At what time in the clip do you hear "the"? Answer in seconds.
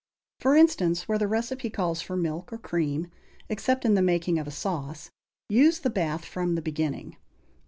1.19-1.27, 3.93-4.01, 5.77-5.91, 6.55-6.61